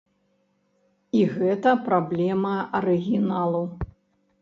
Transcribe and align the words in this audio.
І 1.19 1.21
гэта 1.35 1.69
праблема 1.91 2.57
арыгіналу. 2.83 3.63